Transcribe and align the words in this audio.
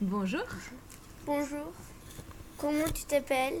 Bonjour. 0.00 0.44
Bonjour. 1.24 1.72
Comment 2.58 2.84
tu 2.94 3.04
t'appelles? 3.04 3.60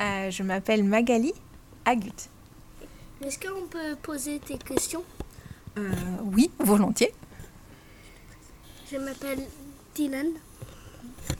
Euh, 0.00 0.30
je 0.30 0.42
m'appelle 0.42 0.84
Magali 0.84 1.32
Agut. 1.84 2.12
Est-ce 3.24 3.38
qu'on 3.38 3.66
peut 3.66 3.96
poser 4.02 4.38
tes 4.38 4.56
questions? 4.58 5.04
Euh, 5.78 5.90
oui, 6.22 6.50
volontiers. 6.58 7.12
Je 8.90 8.96
m'appelle 8.96 9.46
Dylan. 9.94 10.28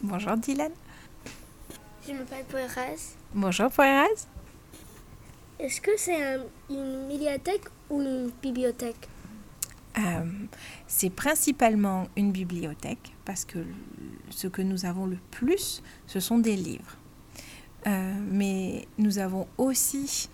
Bonjour 0.03 0.37
Dylan. 0.37 0.73
Je 2.07 2.13
m'appelle 2.13 2.45
Poiras. 2.45 3.15
Bonjour 3.35 3.71
Poiraz. 3.71 4.27
Est-ce 5.59 5.81
que 5.81 5.91
c'est 5.97 6.23
un- 6.23 6.45
une 6.71 7.07
médiathèque 7.07 7.65
ou 7.89 8.01
une 8.01 8.31
bibliothèque? 8.43 9.09
Euh, 9.99 10.25
c'est 10.87 11.11
principalement 11.11 12.07
une 12.17 12.31
bibliothèque 12.31 13.13
parce 13.25 13.45
que 13.45 13.59
ce 14.31 14.47
que 14.47 14.63
nous 14.63 14.85
avons 14.87 15.07
le 15.07 15.19
plus, 15.33 15.83
ce 16.07 16.21
sont 16.21 16.39
des 16.39 16.55
livres. 16.57 16.97
Euh, 17.87 18.15
mais 18.31 18.87
nous 18.99 19.19
avons 19.19 19.49
aussi 19.59 20.29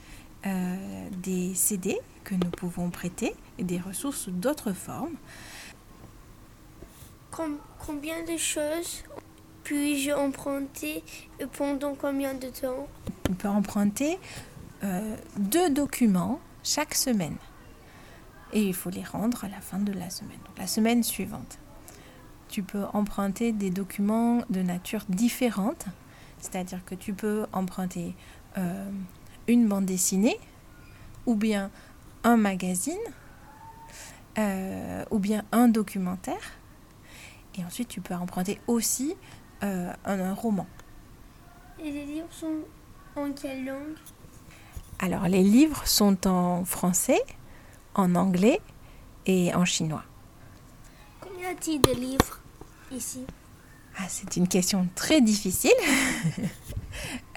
euh, 0.44 1.08
des 1.22 1.54
CD 1.54 1.98
que 2.24 2.34
nous 2.34 2.50
pouvons 2.50 2.90
prêter 2.90 3.34
et 3.58 3.64
des 3.64 3.78
ressources 3.78 4.28
d'autres 4.28 4.72
formes. 4.72 5.14
Com- 7.30 7.58
Combien 7.78 8.24
de 8.24 8.36
choses 8.36 9.04
puis-je 9.64 10.10
emprunter 10.12 11.02
et 11.40 11.46
pendant 11.46 11.94
combien 11.94 12.34
de 12.34 12.48
temps? 12.48 12.86
On 13.30 13.34
peut 13.34 13.48
emprunter 13.48 14.18
deux 15.36 15.70
documents 15.70 16.40
chaque 16.62 16.94
semaine. 16.94 17.36
Et 18.52 18.62
il 18.62 18.74
faut 18.74 18.90
les 18.90 19.02
rendre 19.04 19.44
à 19.44 19.48
la 19.48 19.60
fin 19.60 19.78
de 19.78 19.92
la 19.92 20.08
semaine, 20.10 20.38
donc 20.46 20.58
la 20.58 20.66
semaine 20.66 21.02
suivante. 21.02 21.58
Tu 22.48 22.62
peux 22.62 22.84
emprunter 22.92 23.52
des 23.52 23.70
documents 23.70 24.42
de 24.50 24.62
nature 24.62 25.04
différente, 25.08 25.86
c'est-à-dire 26.38 26.84
que 26.84 26.94
tu 26.94 27.12
peux 27.12 27.46
emprunter 27.52 28.14
euh, 28.56 28.90
une 29.48 29.66
bande 29.66 29.84
dessinée, 29.84 30.38
ou 31.26 31.34
bien 31.34 31.70
un 32.22 32.36
magazine, 32.36 32.94
euh, 34.38 35.04
ou 35.10 35.18
bien 35.18 35.44
un 35.50 35.68
documentaire. 35.68 36.52
Et 37.58 37.64
ensuite, 37.64 37.88
tu 37.88 38.00
peux 38.00 38.14
emprunter 38.14 38.60
aussi 38.66 39.16
euh, 39.64 39.92
un- 40.04 40.20
un 40.20 40.34
roman. 40.34 40.66
Et 41.82 41.90
les 41.90 42.04
livres 42.04 42.28
sont 42.30 42.58
en 43.16 43.32
quelle 43.32 43.64
langue? 43.64 43.96
Alors, 44.98 45.26
les 45.28 45.42
livres 45.42 45.86
sont 45.86 46.26
en 46.26 46.64
français, 46.64 47.20
en 47.96 48.14
anglais 48.14 48.60
et 49.26 49.52
en 49.54 49.64
chinois. 49.64 50.04
Combien 51.20 51.50
a-t-il 51.50 51.80
de 51.80 51.92
livres 51.92 52.40
ici? 52.92 53.24
Ah, 53.98 54.04
c'est 54.08 54.36
une 54.36 54.46
question 54.46 54.88
très 54.94 55.20
difficile. 55.20 55.72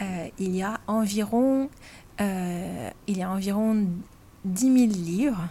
Euh, 0.01 0.29
il 0.39 0.55
y 0.55 0.63
a 0.63 0.79
environ, 0.87 1.69
euh, 2.21 2.89
il 3.07 3.17
y 3.17 3.23
a 3.23 3.29
environ 3.29 3.87
10 4.45 4.61
000 4.61 4.75
livres, 4.93 5.49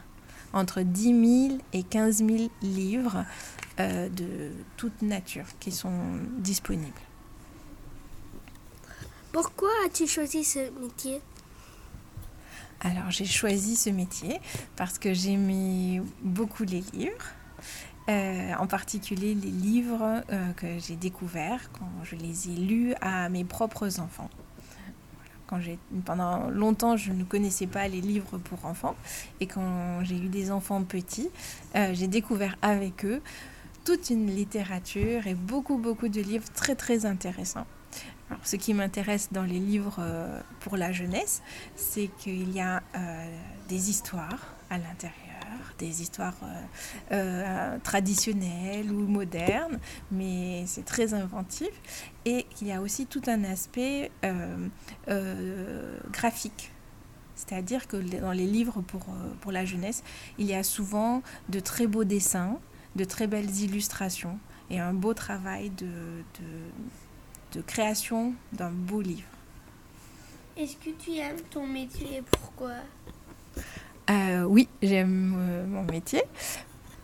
entre 0.55 0.81
10 0.81 1.49
000 1.49 1.59
et 1.75 1.83
15 1.83 2.25
000 2.25 2.49
livres 2.63 3.27
euh, 3.81 4.09
de 4.09 4.51
toute 4.79 5.03
nature 5.03 5.45
qui 5.61 5.73
sont 5.73 5.93
disponibles. 6.39 6.95
Pourquoi 9.31 9.69
as-tu 9.85 10.07
choisi 10.07 10.43
ce 10.43 10.71
métier? 10.81 11.21
Alors 12.81 13.11
j'ai 13.11 13.25
choisi 13.25 13.75
ce 13.75 13.91
métier 13.91 14.41
parce 14.77 14.99
que 14.99 15.13
j'aimais 15.13 16.01
beaucoup 16.23 16.63
les 16.63 16.85
livres, 16.93 17.27
euh, 18.09 18.55
en 18.55 18.69
particulier 18.69 19.35
les 19.35 19.51
livres 19.51 20.23
euh, 20.31 20.53
que 20.53 20.79
j'ai 20.79 20.95
découverts 20.95 21.71
quand 21.73 21.91
je 22.05 22.15
les 22.15 22.51
ai 22.51 22.55
lus 22.55 22.95
à 23.01 23.29
mes 23.31 23.45
propres 23.45 23.99
enfants. 23.99 24.31
Quand 25.49 25.59
pendant 26.05 26.51
longtemps, 26.51 26.97
je 26.97 27.11
ne 27.11 27.25
connaissais 27.25 27.67
pas 27.67 27.89
les 27.89 28.03
livres 28.03 28.39
pour 28.39 28.65
enfants 28.65 28.95
et 29.41 29.47
quand 29.47 30.05
j'ai 30.05 30.17
eu 30.17 30.29
des 30.29 30.53
enfants 30.53 30.85
petits, 30.85 31.31
euh, 31.75 31.93
j'ai 31.95 32.07
découvert 32.07 32.57
avec 32.63 33.05
eux 33.05 33.23
toute 33.85 34.11
une 34.11 34.27
littérature 34.27 35.27
et 35.27 35.35
beaucoup 35.35 35.79
beaucoup 35.79 36.09
de 36.09 36.21
livres 36.21 36.49
très 36.55 36.77
très 36.77 37.07
intéressants. 37.07 37.67
Alors, 38.31 38.47
ce 38.47 38.57
qui 38.57 38.75
m'intéresse 38.75 39.29
dans 39.33 39.45
les 39.45 39.59
livres 39.59 39.97
euh, 40.01 40.41
pour 40.61 40.77
la 40.77 40.93
jeunesse, 40.93 41.43
c'est 41.77 42.09
qu'il 42.19 42.53
y 42.53 42.61
a 42.61 42.83
euh, 42.95 43.27
des 43.69 43.91
histoires 43.91 44.55
à 44.71 44.77
l'intérieur, 44.77 45.15
des 45.79 46.03
histoires 46.03 46.37
euh, 47.13 47.79
traditionnelles 47.83 48.93
ou 48.93 49.07
modernes, 49.07 49.79
mais 50.13 50.65
c'est 50.67 50.85
très 50.85 51.15
inventif. 51.15 51.71
Et 52.27 52.45
qu'il 52.55 52.67
y 52.67 52.73
a 52.73 52.83
aussi 52.83 53.07
tout 53.07 53.23
un 53.29 53.45
aspect 53.45 54.11
graphique. 56.13 56.71
C'est-à-dire 57.35 57.87
que 57.87 57.97
dans 57.97 58.33
les 58.33 58.47
livres 58.47 58.83
pour, 58.83 59.07
pour 59.41 59.53
la 59.53 59.65
jeunesse, 59.65 60.03
il 60.37 60.45
y 60.45 60.55
a 60.55 60.63
souvent 60.63 61.23
de 61.49 61.61
très 61.61 61.87
beaux 61.87 62.05
dessins, 62.05 62.59
de 62.97 63.05
très 63.05 63.27
belles 63.27 63.57
illustrations 63.61 64.39
et 64.71 64.81
un 64.81 64.93
beau 64.93 65.15
travail 65.15 65.71
de, 65.71 65.87
de, 65.87 66.49
de 67.53 67.61
création 67.61 68.35
d'un 68.53 68.71
beau 68.71 69.01
livre. 69.01 69.29
Est-ce 70.57 70.77
que 70.77 70.91
tu 70.99 71.17
aimes 71.17 71.41
ton 71.51 71.67
métier 71.67 72.19
et 72.19 72.23
pourquoi? 72.23 72.73
Euh, 74.11 74.43
oui, 74.45 74.69
j'aime 74.83 75.35
euh, 75.39 75.67
mon 75.67 75.85
métier 75.85 76.23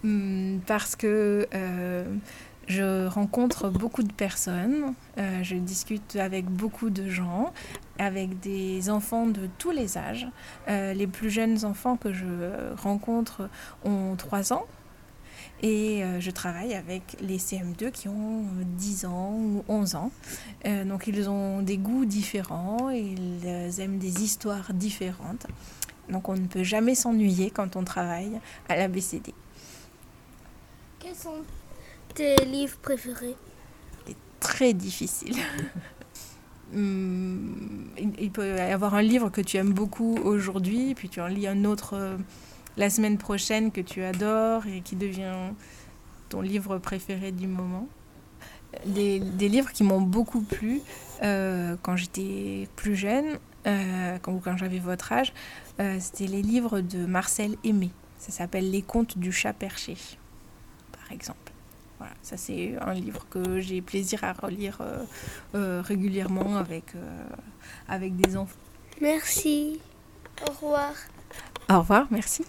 hum, 0.02 0.60
parce 0.66 0.96
que 0.96 1.46
euh, 1.54 2.16
je 2.66 3.06
rencontre 3.06 3.68
beaucoup 3.68 4.02
de 4.02 4.12
personnes, 4.12 4.94
euh, 5.18 5.42
je 5.42 5.56
discute 5.56 6.16
avec 6.16 6.46
beaucoup 6.46 6.90
de 6.90 7.08
gens, 7.08 7.52
avec 7.98 8.40
des 8.40 8.90
enfants 8.90 9.26
de 9.26 9.48
tous 9.58 9.70
les 9.70 9.98
âges. 9.98 10.26
Euh, 10.68 10.94
les 10.94 11.06
plus 11.06 11.30
jeunes 11.30 11.64
enfants 11.64 11.96
que 11.96 12.12
je 12.12 12.24
rencontre 12.82 13.48
ont 13.84 14.16
3 14.16 14.52
ans 14.52 14.66
et 15.62 16.04
euh, 16.04 16.20
je 16.20 16.30
travaille 16.30 16.74
avec 16.74 17.16
les 17.20 17.38
CM2 17.38 17.90
qui 17.90 18.08
ont 18.08 18.44
10 18.76 19.06
ans 19.06 19.32
ou 19.32 19.64
11 19.68 19.94
ans. 19.94 20.10
Euh, 20.66 20.84
donc 20.84 21.06
ils 21.06 21.28
ont 21.28 21.62
des 21.62 21.78
goûts 21.78 22.04
différents, 22.04 22.90
ils 22.90 23.80
aiment 23.80 23.98
des 23.98 24.22
histoires 24.22 24.72
différentes. 24.72 25.46
Donc 26.08 26.28
on 26.28 26.34
ne 26.34 26.46
peut 26.46 26.64
jamais 26.64 26.94
s'ennuyer 26.94 27.50
quand 27.50 27.76
on 27.76 27.84
travaille 27.84 28.40
à 28.68 28.76
la 28.76 28.88
BCD. 28.88 29.32
Quels 30.98 31.14
sont 31.14 31.42
tes 32.14 32.36
livres 32.44 32.76
préférés? 32.78 33.36
C'est 34.06 34.16
très 34.40 34.72
difficile. 34.72 35.36
Hum, 36.74 37.90
il 38.18 38.30
peut 38.32 38.56
y 38.56 38.60
avoir 38.60 38.94
un 38.94 39.02
livre 39.02 39.28
que 39.30 39.40
tu 39.40 39.58
aimes 39.58 39.72
beaucoup 39.72 40.16
aujourd'hui, 40.24 40.94
puis 40.94 41.08
tu 41.08 41.20
en 41.20 41.28
lis 41.28 41.46
un 41.46 41.64
autre 41.64 41.94
euh, 41.94 42.16
la 42.76 42.90
semaine 42.90 43.18
prochaine 43.18 43.70
que 43.70 43.80
tu 43.80 44.02
adores 44.02 44.66
et 44.66 44.80
qui 44.80 44.96
devient 44.96 45.52
ton 46.28 46.40
livre 46.40 46.78
préféré 46.78 47.32
du 47.32 47.46
moment. 47.46 47.88
Des, 48.86 49.20
des 49.20 49.48
livres 49.48 49.70
qui 49.70 49.84
m'ont 49.84 50.00
beaucoup 50.00 50.40
plu 50.40 50.80
euh, 51.22 51.76
quand 51.82 51.96
j'étais 51.96 52.68
plus 52.74 52.96
jeune, 52.96 53.38
euh, 53.66 54.18
quand, 54.20 54.36
quand 54.38 54.56
j'avais 54.56 54.80
votre 54.80 55.12
âge, 55.12 55.32
euh, 55.80 55.98
c'était 56.00 56.26
les 56.26 56.42
livres 56.42 56.80
de 56.80 57.06
Marcel 57.06 57.56
Aimé. 57.62 57.90
Ça 58.18 58.32
s'appelle 58.32 58.70
Les 58.70 58.82
contes 58.82 59.16
du 59.18 59.30
chat 59.30 59.52
perché, 59.52 59.96
par 60.92 61.12
exemple. 61.12 61.52
Voilà, 61.98 62.14
ça 62.22 62.36
c'est 62.36 62.74
un 62.80 62.94
livre 62.94 63.26
que 63.30 63.60
j'ai 63.60 63.80
plaisir 63.80 64.24
à 64.24 64.32
relire 64.32 64.78
euh, 64.80 65.04
euh, 65.54 65.82
régulièrement 65.82 66.56
avec, 66.56 66.94
euh, 66.96 67.24
avec 67.88 68.16
des 68.16 68.36
enfants. 68.36 68.58
Merci. 69.00 69.80
Au 70.42 70.50
revoir. 70.50 70.92
Au 71.70 71.78
revoir, 71.78 72.06
merci. 72.10 72.44